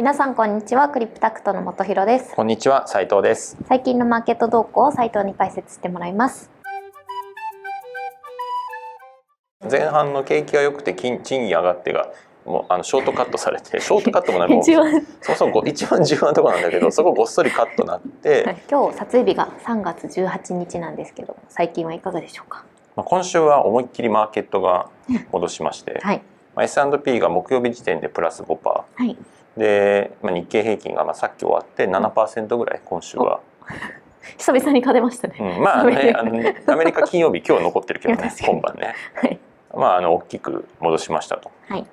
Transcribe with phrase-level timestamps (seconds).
[0.00, 2.34] 皆さんこんにちはクリプタクトの本博です。
[2.34, 3.58] こんにちは斉藤です。
[3.68, 6.50] 最近のマーケット動向を斉藤に解説してもらいます。
[9.70, 12.08] 前半の景気が良くて賃金上がってが
[12.46, 15.06] もうあのショートカットされて ショートカットもないもう一番。
[15.20, 18.62] そもそも 一番重要なところなんだけど そこごっそりカットなって、はい。
[18.70, 22.64] 今日撮影日が3月18日なんですけど最近はいかがでしょうか？
[22.96, 24.86] まあ、今週は思いっきりマーケットが
[25.30, 26.22] 戻しまして、はい。
[26.54, 29.18] まあ、S&P が木曜日時点でプラス5%はい
[29.60, 33.40] で、まあ、日経平均がまあさっき終わって7%ぐらい今週は、
[34.38, 36.30] 久々に勝てましたね、うん、まあねあの
[36.66, 37.02] アメリカ。
[37.02, 38.94] 金曜日今日残ってるけどね 今晩ね。
[39.14, 39.38] はい。
[39.74, 41.50] まああの大きく戻しましたと。
[41.68, 41.86] はい。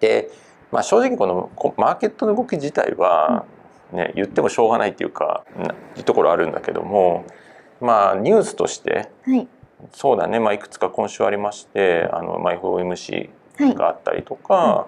[0.00, 0.30] で、
[0.72, 3.44] まあ、正直このこマーケットの動き自体は、
[3.92, 7.24] ね、言ってもしょうがないっていうかないうところあるんだけども
[7.80, 9.46] まあニュースとしてはい。
[9.92, 13.74] そうだね、まあ、いくつか今週ありましてあの、まあ、FOMC はい。
[13.74, 14.86] があったりとか、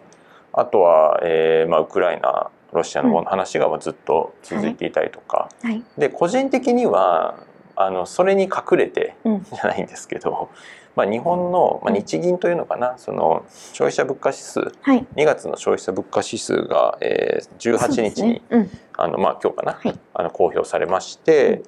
[0.56, 5.82] あとは、えーまあ、ウクライナロシアの方の話がまあずっと続いていたりとか、はい。
[5.98, 7.36] で個人的には
[7.76, 9.42] あのそれに隠れてうん。
[9.44, 10.50] じゃないんですけど、
[10.96, 15.06] まあ、日本の、まあ、日銀というのかなその消費者物価指数はい。
[15.16, 18.70] 2月の消費者物価指数が、えー、18日に、うん。
[18.96, 19.98] あのまあ今日かな、はい。
[20.14, 21.62] あの公表されまして、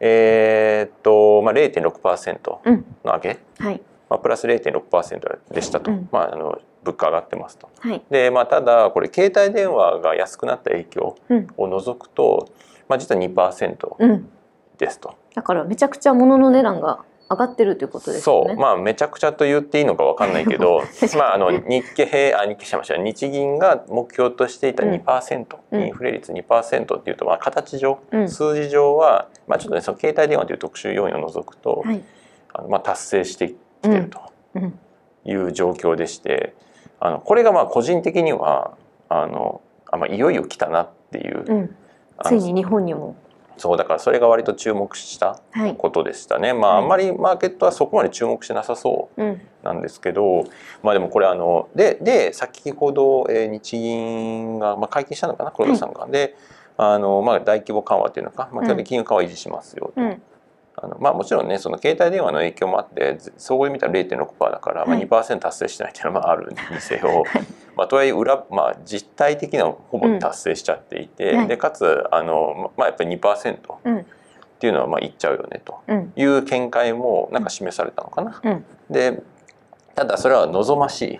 [0.00, 2.84] えーっとまあ0.6%うん。
[3.04, 3.82] の上げ、はい。
[4.08, 6.08] まあ、プラス0.6%でしたと、うん。
[6.10, 7.68] まあ、あの物価上がってますと。
[7.78, 8.02] はい。
[8.10, 11.46] で、まあ、ただこれ携帯電話が安くなった影響うん。
[11.56, 12.48] を除くと、
[12.88, 14.28] まあ、実は2%うん。
[14.78, 15.14] ですと。
[15.34, 18.48] だからめちゃくちゃ物の値段が上がってるということですよね。
[18.48, 18.56] そう。
[18.56, 20.82] まあめちゃくちゃと言っていいのかわかんないけど
[21.16, 22.96] まああの日経平あ日経しました。
[22.96, 24.94] 日銀が目標としていたうん。
[24.94, 25.80] 2%、うん。
[25.82, 28.28] インフレ率2%っていうとまあ形上、うん。
[28.28, 32.02] 数字上はまあちょっとねその携帯電話という特殊要因を除くと、はい。
[32.52, 34.18] あのまあ達成してきてると
[34.56, 34.78] うん。
[35.24, 36.54] いう状況でして、
[37.00, 38.72] あのこれがまあ個人的には
[39.08, 41.76] あのあまあいよいよ来たなっていう、うん。
[42.24, 43.16] ついに日本にも。
[43.56, 45.74] そうだからそれが割と注目したはい。
[45.76, 46.52] ことでしたね。
[46.52, 49.40] まあはいあんまりマーケットはそこまで注目してなさそううん。
[49.62, 50.44] なんですけど、
[50.82, 56.36] まあでもこれあのでで先ほど、えー日銀がまあ会見したのかな黒田さんが、で
[56.78, 60.00] あのまあ大規模緩和っていうのか、まあ基本的に金融緩和維持しますよと。
[60.00, 60.22] うん
[60.76, 65.06] あのまあもちろんねその携帯電話の影響もあってず総合で見たら0.6%だから、まあはい。
[65.06, 67.24] 2%達成してないっていうのはまああるにせよ、
[67.76, 71.38] まあとはいえ裏まあ実態的にはほぼ達成しちゃっていて、うん。
[71.38, 71.48] はい。
[71.48, 74.06] でかつあのまあやっぱり2%っうん。
[74.58, 75.80] ていうのはまあいっちゃうよねと。
[75.88, 76.12] うん。
[76.16, 78.40] いう見解もなんか示されたのかな。
[78.42, 78.64] うん。
[78.90, 79.22] で
[79.94, 81.18] ただそれは望ましい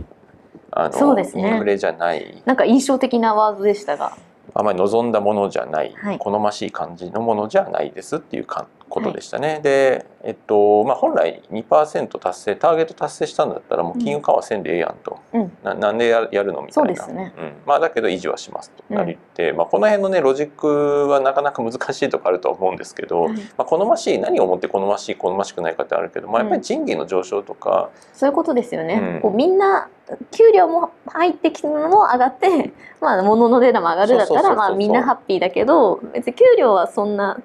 [0.73, 1.51] あの、そうですね。
[1.51, 2.43] インフレじゃない。
[2.45, 4.17] なんか印象的なワードでしたが。
[4.55, 6.19] あまり望んだものじゃない、はい。
[6.19, 9.61] 好ましい感じのものじゃないですっていうかことでしたね。
[9.63, 15.53] で、えっとまあ、本来2%達成ターゲット達成したんだったらもう金融緩和せんでええやんと、うん。
[15.63, 16.95] ななんでややるのみたいな。
[16.97, 17.33] そうですね。
[17.39, 17.53] うん。
[17.65, 23.35] まあ、だけど維持はしますとなりって、まあ、この辺のねロジックはなかなか難しいとこあるとは思うんですけど、はい。
[23.35, 29.21] まあ、好ましい何をもって好ましい好ましくないかってあるけど、まあ、やっぱり賃金の上昇とか、そういうことですよね、うん。
[29.21, 29.89] こうみんな
[30.33, 37.41] 給料も入ってきたのも上がって、まあ、物の値段も上がるだったらまあみんなハッピーだけど別に給料はそんな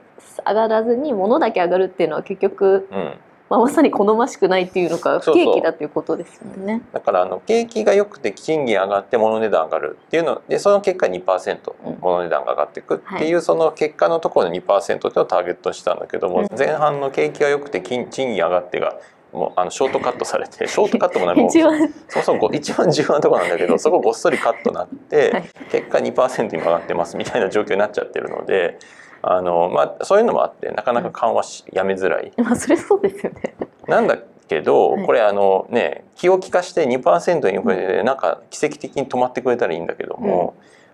[0.45, 3.17] 上がらずに物だけ上がるっていうのは結局、うん、
[3.49, 6.81] まあ、まさに好ましくないっていうのか不景気だということですよね。
[6.91, 11.97] だからあの景気が良くて賃金上がって物値段上がるっていうのでその結果2%うん。
[12.01, 16.47] 物値段が上がっていくっていう、その結果のところの2%っていうのをターゲットにしたんだけども、うん。
[16.57, 18.95] 前半の景気が良くて金賃金上がってが
[19.31, 21.93] もうあのショートカットされて ショートカットもないもう一番。
[22.07, 25.43] そもそもご一番重要なところなんだけど そこごっそりカットなって、はい。
[25.69, 28.79] 結果2%にも上がってますみたいな状況になっちゃってるので
[29.27, 32.31] あの、まあ、そういうのもあってなかなか緩和しやめづらい。
[32.37, 33.55] まあそれそうですよね。
[33.87, 35.05] なんだけど、はい。
[35.05, 40.53] これあのね気を利かして2%インフレでなんか奇跡的に止まってくれたらいいんだけども、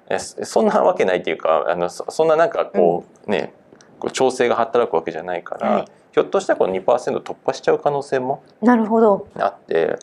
[0.09, 3.53] えそそんなわけないっていうかあのそそんななんかこう、ね
[3.99, 5.85] こう調整が働くわけじゃないから、はい。
[6.13, 6.85] ひょっとしたらこの2%
[7.19, 9.27] 突破しちゃう可能性もなるほど。
[9.35, 9.99] あって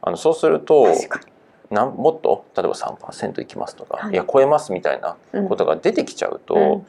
[0.00, 1.20] あのそうすると確か
[1.70, 4.12] なんもっと例えば3%いきますとか、はい。
[4.12, 5.48] い、や超えますみたいなに。
[5.48, 6.86] ことが出てきちゃうと、うん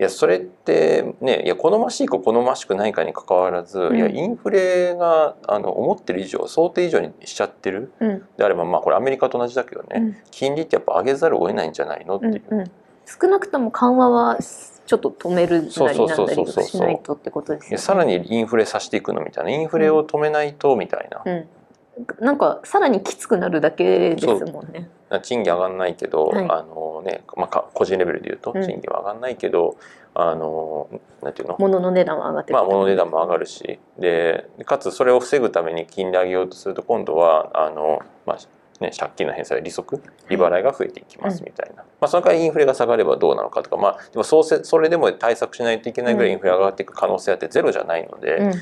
[0.00, 3.96] いやそれってねいや好ましいか好ましくないかにかかわらず、うん。
[3.98, 7.92] いやインフレがあの思ってる以上想定以上にしちゃってる。
[8.00, 8.22] うん。
[8.38, 10.16] であればまあこれアメリカと同じだけどね、うん。
[10.30, 12.70] 金利ってやっぱ上げざるを得ないんじゃないのっていう、うんうん。
[13.04, 14.38] 少なくとも緩和は
[14.86, 17.76] ちょっと止めるなりなそうそうそうんだりしないとってことですよね。
[17.76, 19.50] さらにインフレさせていくのみたいな。
[19.50, 21.46] インフレを止めないとみたいな、うん、
[22.20, 24.90] なんかさらにきつくなるだけですもんね。
[25.22, 26.46] 賃金上がんないけど、はい。
[26.48, 28.62] あのねまあ、か個人レベルで言うとうん。
[28.62, 29.76] 賃金は上がんないけど、
[30.14, 30.88] あの
[31.22, 31.56] なんていうの？
[31.58, 33.78] 物の値段は上がってくまあ、る物の値段も上がるし。
[33.98, 38.38] でかつそれを防ぐために金利上げようとすると今度はあの、まあ、
[38.80, 48.52] ね、借金の返済利息利払いが増えていきますみたいな、まあ、その代わりインフレが下がればどうなのかとか、まあ、でもそうせそれでも対策しないといけないぐらいインフレが上がっていく可能性あってゼロじゃないので、うん。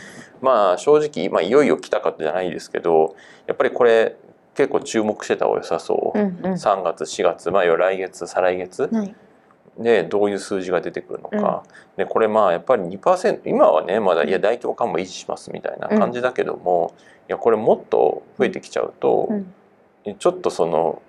[0.40, 3.14] まあ正直、まあ、いよいよ来たかじゃないですけど
[3.46, 4.16] やっぱりこれ
[4.54, 6.52] 結構注目してた方が良さそう、うんうん。
[6.54, 9.14] 3月4月まあ来月再来月はい。
[9.78, 11.62] でどういう数字が出てくるのか、
[11.96, 16.94] でこれまあやっぱり2%今はねまだいや大規模緩和維持しますみたいな感じだけども、
[17.28, 19.54] いやこれもっと増えてきちゃうと、うん
[20.18, 21.02] ちょっとその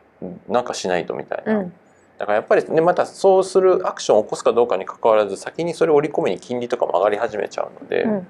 [0.48, 1.74] なんかしないとみたいな、うん。
[2.18, 8.28] だからやっぱりねまたそうするアクションを起こすかどうかに関わらず先にそれを織り込みに金利とかも上がり始めちゃうので、うん。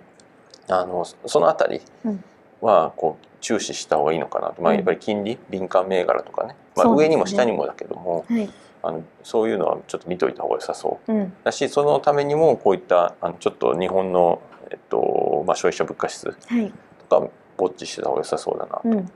[0.67, 2.23] あのそのあたりうん。
[2.61, 4.77] はこう注視した方がいいのかなと、まあ、うん。
[4.77, 8.49] やっぱり金利敏感銘柄とかね、まあ、上にも下にもだけども、はい。
[8.81, 11.33] あのそういうのはちょっと見といた方が良さそううん。
[11.43, 16.71] だしそのためにもこういったあのちょっと日本の、えっとまあ、消費者物価指数はい。
[17.09, 18.81] とかウォッチしてた方が良さそうだなと。
[18.85, 19.11] うん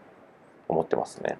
[0.68, 1.38] 思ってますね。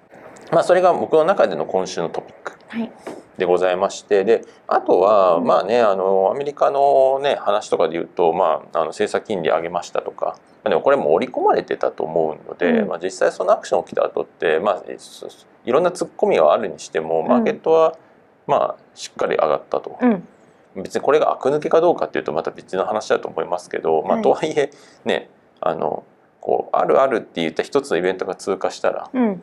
[0.50, 2.92] まあ、それが僕の中での今週のトピックはい。
[3.38, 5.44] でございましてであとはうん。
[5.44, 12.88] まあねあのアメリカのね話とかで言うと、まあ、あの政策金利上げましたとかまあでもこれも織り込まれてたと思うので、うん。
[12.88, 15.28] まあ、実際そのアクション起きた後って、まあ、そ
[15.64, 17.98] いろんな突っ込みはあるにしてもマーケットは
[18.46, 19.98] まあしっかり上がったと。
[20.00, 20.28] うん。
[20.76, 24.22] 別にこれが悪抜けかどうかっていうとまた別の話だと思いますけど、まあ、はい。
[24.22, 24.70] とはいえ
[25.04, 25.30] ね
[25.60, 26.04] あの
[26.44, 29.42] こうあるあるって言った一つのイベントが通過したらうん。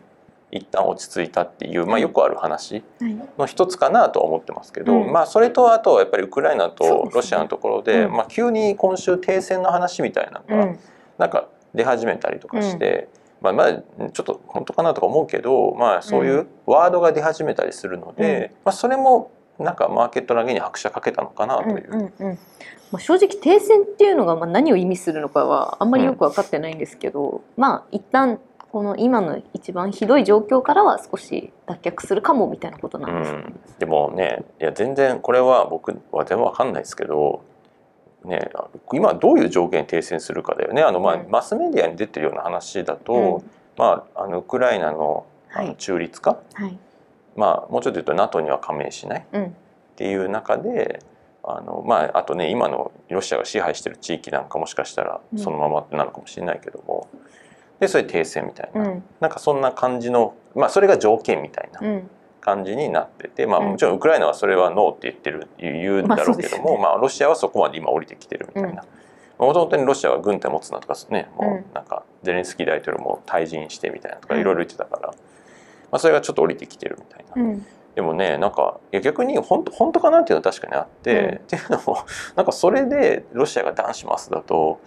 [0.53, 3.18] 一旦落ち着いたっていう、まあ、よくある話はい。
[3.39, 5.12] の一つかなとは思ってますけど、うん。
[5.12, 8.12] まあそれとあとやっぱりウクライナとロシアのところでうん。
[8.13, 10.80] まあ、急に今週停戦の話みたいなのがうん。
[11.18, 13.09] なんか出始めたりとかして、
[13.42, 19.31] まあ、まあちょっと本当かなとか思うけど、まあ、そういうワードが出始めたりするので、まあ、それも
[19.63, 21.90] なんかマーケット投げに拍車かけたのかなという。
[21.92, 22.40] うんうんうん。
[22.92, 28.40] まあ、正直停戦っていうのがまあ何を意味するのかはあんまりよく分かってないんですけど、まあ一旦
[28.72, 33.34] この今の一番ひどい状況からは少し脱却するかもみたいなことなんです。
[33.34, 37.44] うん、でもねいや全然これは僕は全然わかんないですけど、
[38.25, 38.50] ね、
[38.94, 40.81] 今どういう条件で停戦するかだよね。
[40.81, 41.30] あの、まあうん。
[41.30, 43.52] マスメディアに出てるような話だと、うん。
[43.78, 45.75] まあ、あのウクライナのあのはい。
[45.78, 46.78] 中立化、はい
[47.36, 49.56] まあ、もうちょっと言うと NATO には加盟しないっうん。
[49.95, 51.01] ていう中で
[51.44, 55.39] あの、まあ、あとね今のロシアが支配してる地域なんかもしかしたらうん。
[55.39, 57.07] そのままなのかもしれないけども、
[57.80, 59.04] でそれ停戦みたいな、うん。
[59.19, 61.80] なんかそんな感じの、まあ、それが条件みたいな。
[61.81, 62.10] うん。
[62.44, 63.68] 感じになってて、まあ、うん。
[63.74, 68.83] もちろんウクライナはそれはノーって言ってる言うんだろうけども、まあまあロシアはそこまで今降りてきてるみたいな。
[69.38, 74.42] もともとにロシアは軍隊持つなとかねもうなんかゼレンスキー大統領も退陣してみたいなとかうん。
[74.42, 75.13] いろいろ言ってたから、
[75.92, 77.42] まあ、それがちょっと降りてきてるみたいな。
[77.42, 77.66] うん。
[77.94, 81.36] でもねなんかいや逆に本当本当かなっていうのは確かにあって、うん。
[81.36, 81.98] っていうのも
[82.36, 84.80] なんかそれでロシアが断しますだと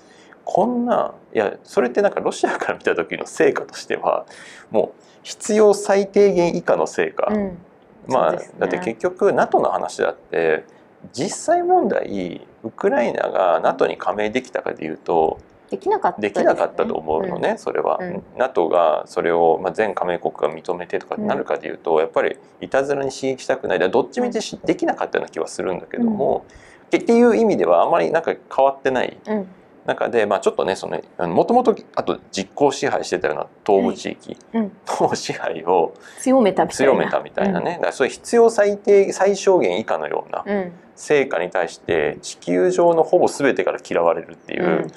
[0.44, 4.24] こんないやそれってなんかロシアから見た時の成果としては
[4.70, 7.58] もう必要最低限以下の成果、うん。
[8.06, 8.50] まあ、ね。
[8.58, 10.64] だって結局 NATO の話だって
[11.12, 15.38] 実際問題ウクライナが NATO に加盟できたかでいうと
[15.74, 18.22] できなかったできなかったと思うのね、それは、うん。
[18.36, 23.90] NATO がそれを、まあ、全加盟国が認めてとかなるかでいうと、やっぱりいたずらに刺激したくない。
[23.90, 26.44] どっちみちしできなかったような気はするんだけども、
[26.86, 29.18] っていう意味ではあまりなんか変わってない。
[29.26, 29.36] うん。
[29.38, 29.46] うん
[29.86, 34.72] 中で、まあ、ちょっとねそのもともとあと実効支配してたような東部地域うん。
[34.98, 37.60] の支配を強めたみたいな。
[37.60, 40.72] ね、だからそういう必要最低最小限以下のようなうんうん。
[40.96, 44.92] 成果に対して地球上のほぼ全てから嫌われるっていう、うん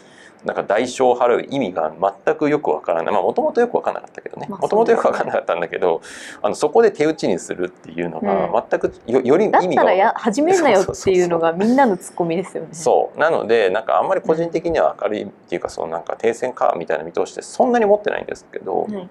[0.48, 1.94] なんか代償を払う意味が
[2.26, 3.14] 全くよくわからない。
[3.14, 4.48] まあもともとよくわからなかったけどね。
[4.50, 6.02] まあもともとよくわからなかったんだけど
[6.42, 8.64] あのそこで手打ちにするっていうのがうん。
[8.70, 12.70] 全くよよりだっ意味がたらや始めんなよっていうのがみんなのツッコミですよね。
[12.72, 13.20] そう。
[13.20, 18.94] なのでなんかあんまり個人的には明るいっていうかそのなんか停戦かみたいな見通しってそんなに持ってないんですけど、はい。
[18.94, 19.10] あの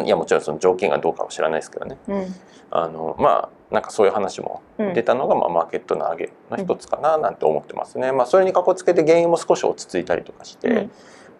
[0.00, 1.98] いやもちろんその条件がどうかは知らないですけどね。
[2.08, 2.34] うん。
[2.70, 4.94] あのまあなんかそういう話もうん。
[4.94, 8.12] 出たのが、まあ、マーケットの上げの一つかななんて思ってますね。
[8.12, 10.90] まあ、それにかこつけて原油も少し落ち着いたりとかして、うん。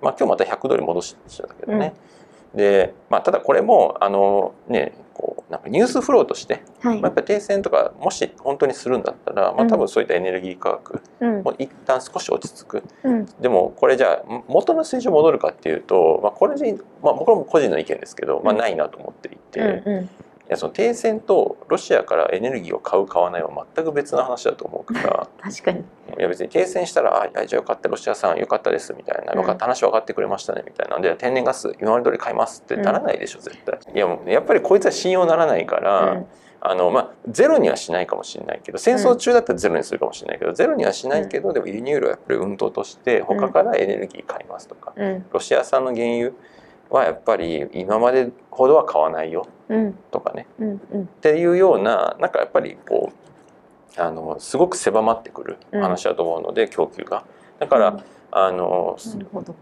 [0.00, 1.94] まあ、今日また100ドル戻してたけどね。
[2.54, 7.00] で、まあ、ただこれもあのねこうなんかニュースフローとして、はい。
[7.00, 9.68] まあ、やっぱり停戦とかもし本当にするんだったら、まあ、うん。
[9.68, 11.42] 多分そういったエネルギー価格うん。
[11.42, 12.82] も一旦少し落ち着く。
[13.04, 13.26] うん。
[13.40, 16.64] でもこれじゃあ元の水準戻るかっていうと、まあ、これじ、
[17.02, 18.58] まあ、僕も個人の意見ですけど、まあ、うん。
[18.60, 19.60] ないなと思っていて。
[19.60, 20.04] うんうん。
[20.04, 20.08] い
[20.52, 25.28] やその停戦とロシアからエネルギーを買う買わないは全く別の話だと思うから。
[25.42, 25.80] 確かに。
[25.80, 25.82] い
[26.18, 29.38] や別に停戦したら「あじゃあよかったロシアさんよかったです」みたいな「うん。
[29.40, 30.98] よかった話分かってくれましたね」みたいな。
[31.00, 33.78] で天然ガス今まで通り買いますってならないでしょ絶対。
[33.94, 36.26] いやもうねやっぱりこいつは信用ならないから、うん。
[36.64, 45.26] あのまあゼロにはしないかもしれないけど戦争中だったらゼロにするかもしれないけど、ゼロにはしないけど、でも輸入量はやっぱり運動として他からエネルギー買いますとか、うん。
[45.32, 46.30] ロシア産の原油
[46.92, 49.94] はやっぱり今までほどは買わないようん。
[50.10, 50.46] とかね。
[50.58, 51.02] うんうん。
[51.02, 53.12] っていうようななんかやっぱりこ
[53.96, 57.24] うあのすごく狭まってくる話だと思うので、供給が。
[57.58, 58.02] だから、うん。
[58.34, 58.96] あの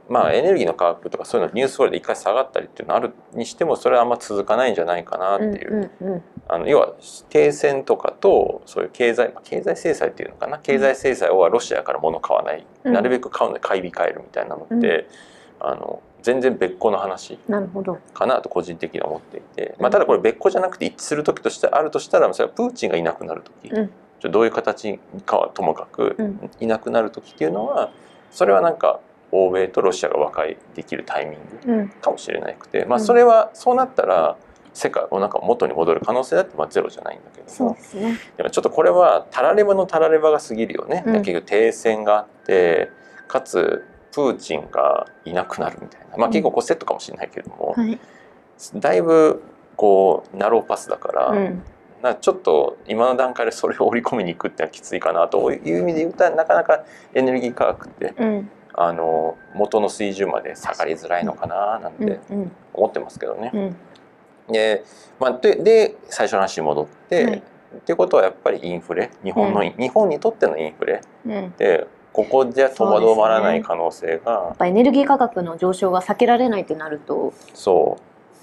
[0.08, 6.94] まあエネルギーの価格とかそういうのニュースフォーで一回下がったりっていうのあるにしてもそれはあんま続かないんじゃないかなっていう、うんうんあの要は
[7.30, 10.58] 停戦とかとそういう経済経済制裁っていうのかな？
[10.58, 12.92] 経済制裁はロシアから物買わない、うん。
[12.92, 15.08] なるべく買うので買い控えるみたいなのって、
[15.58, 17.98] あの全然別個の話なるほど。
[18.14, 23.90] かなと個人的には思っていて、まあ、ただこれ別個じゃなくて一致する時としてあるとしたらそれはプーチンがいなくなる時、うん。
[24.20, 26.50] ちょどういう形かはともかく、うん。
[26.60, 27.90] いなくなる時っていうのは
[28.30, 29.00] それはなんか
[29.32, 31.88] 欧米とロシアが和解できるタイミングうん。
[31.88, 33.04] かもしれなくて、まあ、うん。
[33.04, 34.36] それはそうなったら
[34.72, 38.18] 世界もなんか元に戻る可能性だってまあゼロじゃないんだけどもそうですね。
[38.36, 41.12] でもちょっとこれはたらればのたらればが過ぎるよね、うん。
[41.14, 42.90] 結局停戦があって
[43.26, 47.98] かつプーチンがいなくなるみたいな、まあ、結構こうセットかもしれないけれども、はい。
[48.74, 49.42] だいぶ
[49.76, 51.62] こうナローパスだから、うん。
[52.02, 58.50] なちょっと今の段階でそれを織り込みに行くってのはきついかなという意味で言うとなかなかエネルギー価格ってうん。
[58.72, 62.52] あの元の水準まで下がりづらいのかななんうんてうん。
[62.72, 63.50] 思ってますけどね。
[63.52, 63.76] うん。
[64.52, 64.84] で,、
[65.18, 67.36] まあ、でで最初の話に戻って、はい。
[67.36, 69.10] っていうことはやっぱりインフレ？
[69.22, 69.72] 日本の、うん。
[69.78, 71.02] 日本にとってのインフレ？
[71.26, 71.54] うん。
[71.58, 74.32] でここじゃ戸惑わらない可能性が。
[74.32, 77.32] やっぱエネルギー価格の上昇が避けられないってなると。
[77.54, 77.98] そ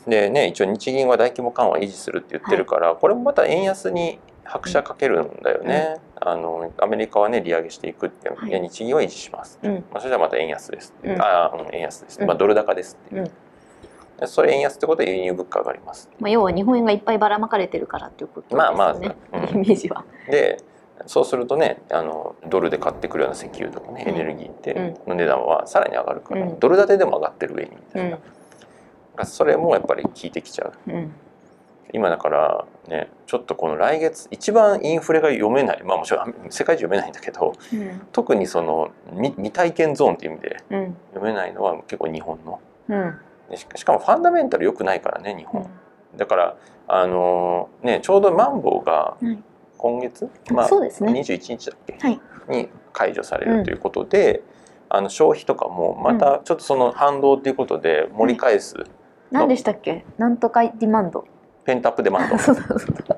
[0.06, 0.10] う。
[0.10, 8.62] でね一応日銀は大規模緩和を維持するって言ってるから、これもまた円安に拍車かけるんだよね、あのアメリカはね利上げしていくって、はい。
[8.62, 9.68] 日銀は維持します、う。
[9.68, 9.74] ん。
[9.92, 11.14] まあ、それじゃまた円安です、う。
[11.14, 11.22] ん。
[11.22, 12.24] ああ、うん、円安です、う。
[12.24, 12.28] ん。
[12.28, 13.32] まあ、ドル高ですっていう、うん。
[14.22, 19.64] でそれ円安ってことは輸入物価上がりますまあ要は日本円がいっぱいばらまかれてるからっていうことですよね、まあまあうん。
[19.64, 20.06] イメージは。
[20.32, 20.64] で
[21.06, 24.16] そうするとねあのドルで買ってくるような石油とかね、うん。
[24.16, 26.60] エネルギーっての値段はさらに上がるから、うん。
[26.60, 28.18] ドル建てでも上がってる上にみたいな、
[29.20, 29.26] うん。
[29.26, 30.92] それもやっぱり効いてきちゃう。
[30.92, 31.14] うん。
[31.94, 35.84] 今だからねちょっとこの来月一番インフレが読めない。
[35.84, 38.02] まあもちろん世界中読めないんだけどうん。
[38.12, 40.98] 特にその未未体験ゾーンっていう意味でうん。
[41.14, 42.60] 読めないのは結構日本の。
[42.90, 43.18] うん。
[43.50, 45.70] でししかもファンダメンタル良くないからね日本、
[46.18, 49.16] だからあのねちょうどマンボウが
[49.78, 50.30] はい今月、
[50.68, 51.12] そうですね。
[51.14, 52.20] 21日だっけ、はい。
[52.50, 54.42] に解除されるということで、
[54.90, 58.76] あの消費とかもまたちょっとその反動ということで盛り返す、
[59.32, 60.04] 何でしたっけ？
[60.18, 61.26] なんとかディマンド。
[61.64, 62.38] ペンタップデマンド。
[62.38, 63.18] そうだそうだ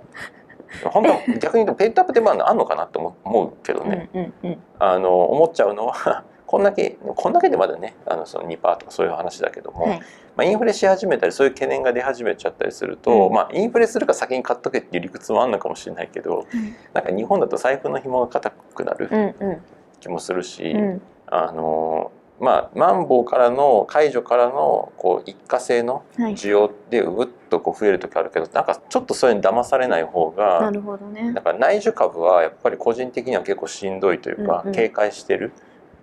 [0.92, 4.58] 本当は逆に言うとペンタップデマンドあんのかなと思思うけどね、うんうんうん。
[4.80, 10.00] あの思っちゃうのはこんだけこんだけでまだねあのその2%とかそういう話だけども、はい。
[10.36, 13.34] まあ、インフレし始めたりそういう懸念が出始めちゃったりすると、うん。
[13.34, 16.48] まあ、インフレするか先に買っとけっていう理屈もあるのかもしれないけど
[16.96, 19.62] なんか日本だと財布の紐が硬くなるうんうん。
[20.00, 21.02] 気もするし、うん。
[21.28, 26.34] あのまあマンボウからの解除からのこう一過性のはい。
[26.34, 31.32] 需要でうっとこう増える時あるけどなんかちょっとそれに騙されない方ながるほどね。
[31.32, 34.74] だから内需株はやっぱり個人的には結構しんどいというか、うんうん。
[34.74, 35.52] 警戒してる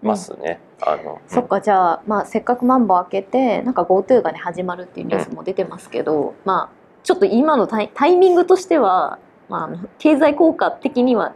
[0.06, 0.60] ますね。
[0.80, 11.34] あのそっかじゃあ、まあ、せっかくマンボウ開けてなんか GoTo がね始まるっていうニュースも出てますけど、まあちょっと今のタイタイミングとしては、まあ経済効果的には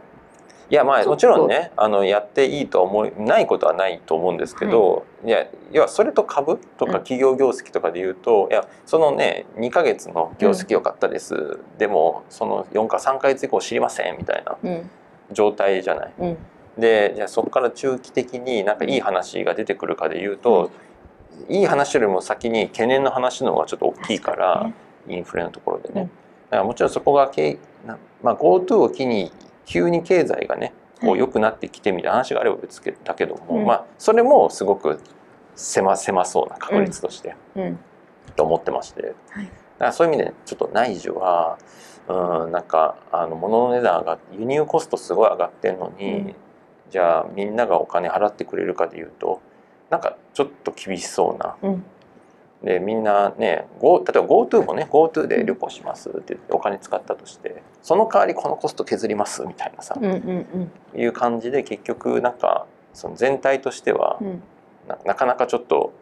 [0.69, 6.97] いやまあもちろんねあのやっていいとは思いないことはないと思うんですけど、い、や要はそれと株とかうん。
[6.99, 14.89] 企業業績とかで言うと、いやそのね2ヶ月の業績良かったです、でもその4か3ヶ月以降知りませんみたいなうん。
[15.33, 16.13] 状態じゃない。
[16.19, 16.37] うん
[16.81, 20.71] でじゃあそこから中期的になんかいい話が出てくるかで言うと、
[21.47, 24.71] いい話よりも先に懸念の話の方がちょっと大きいから、
[25.07, 26.07] インフレのところでね、うん。
[26.07, 26.11] だ
[26.51, 29.31] からもちろんそこがけな、まあ、GoTo を機に
[29.65, 33.65] 急に経済がねこはいう良くなってきてみたいな話があれば別だけども、うん。
[33.65, 34.99] まあそれもすごく
[35.55, 37.79] 狭狭そうな確率として、うん。
[38.35, 39.45] と思ってまして、はい。
[39.45, 41.57] だからそういう意味でちょっと内需は
[42.07, 46.35] うんなんかあの物の値段が輸入コストすごい上がってるのに、うん
[46.91, 49.41] じゃあみんながお金払ってくれるかでいうと
[49.89, 51.55] なんかちょっと厳しそうな。
[51.63, 51.83] うん。
[52.63, 64.27] でみんなね Go 例えば GoTo もね GoTo で旅行しますって言ってお金使ったとしてその代わりこのコスト削りますみたいなさ、うんうんいう感じで結局なんかその全体としてはうん。
[64.27, 64.43] うん
[64.87, 65.93] ななかなかちょっと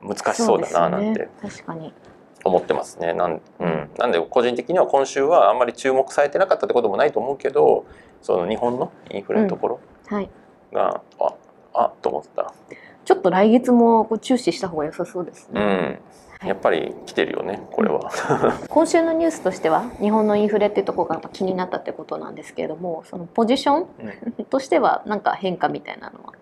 [0.00, 1.28] 難しそうだななんてね。
[1.40, 1.92] 確かに。
[2.44, 3.12] 思ってますね。
[3.12, 7.84] なん,、うん、なんで個人的には今週はあんまり注目されてなかったってこともないと思うけど
[8.20, 9.80] その日本のインフレのところ
[10.12, 10.28] はい。
[10.72, 11.34] が、あ
[11.74, 12.52] あと思った、
[13.04, 16.00] ちょっと来月もこう注視した方が良さそうですうね、
[16.42, 18.10] ん、やっぱり来てるよねこれは。
[18.68, 23.86] 今週のニュースとしては日本のインフレっていうところが気になったってことなんですけれどもそのポジション
[24.50, 26.34] としては何か変化みたいなのは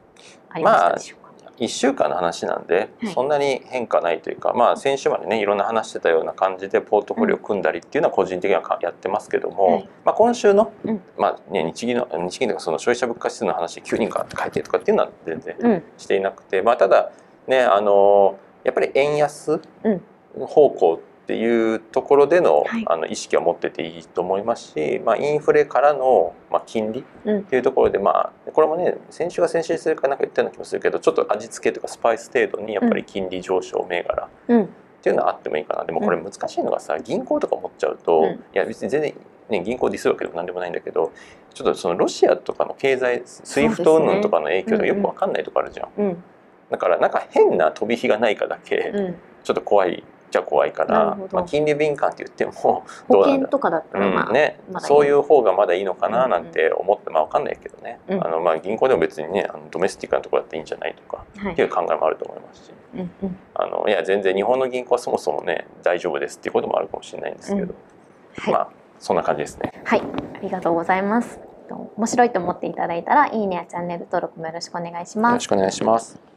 [0.50, 1.29] ありましたでしょうか、
[1.60, 3.12] 1週間の話なんで、はい。
[3.12, 9.88] そんなに変化ないというか、まあ、先週までねいろんな話してたような感じでポートフォリオ組んだりっていうのは個人的にはかやってますけども、はい。
[10.04, 11.02] まあ、今週の、うん。
[11.18, 15.82] まあね、日銀の日銀とかその消費者物価指数の話9人かって書いてとかっていうのは全然うん。
[15.98, 17.12] していなくて、まあ、ただ
[17.46, 20.00] ねあのやっぱり円安うん。
[20.46, 22.84] 方向っていうところでの,、はい。
[22.86, 27.38] あの意識は持ってていいと思いますし、まあ、インフレからの、まあ、金利うん。
[27.40, 34.64] っていうところで、まあ、これもね先週が先週するかなんか言ったような気もするけどちょっと味付けとかスパイス程度にやっぱり金利上昇銘柄うん。
[34.64, 34.68] っ
[35.02, 35.84] ていうのはあってもいいかな。
[35.84, 38.26] でもこれ難しいのがさ銀行とか持っちゃうと、うん。
[38.32, 39.14] いや別に全然、
[39.48, 41.12] ね、銀行ディスるわけでもなんでもないんだけど
[41.54, 46.24] ちょっとそのロシアとかの経済 SWIFT 云々とかの影響がよくわかんないとこあるじゃん、うん。
[46.70, 49.14] だからなんか変な飛び火がないかだけうん。
[49.42, 58.24] ちょっと怖いじゃ怖いからまあ、金利敏感って言っても保 どうなんだ険とかだったらまあ、うんねまそういう方がまだいいのかななんて思って、まあわかんないけどね、うん。
[58.24, 61.52] あのまあ銀行でも別にねあのドメスティックなところだっていいんじゃないとかはい。
[61.52, 62.72] っていう考えもあると思いますし。
[62.94, 63.38] うんうん。
[63.54, 67.74] あのいや全然日本の銀行はそもそもね大丈夫ですっていうこともあるかもしれないんですけど、
[68.38, 68.68] はい、まあ
[68.98, 69.72] そんな感じですね。
[69.84, 70.02] はい、
[70.34, 71.40] ありがとうございます。
[71.96, 75.32] 面白いと思っていただいたらいいねやチャンネル登録もよろしくお願いします。
[75.32, 75.46] よろし。
[75.46, 76.29] くお願いします。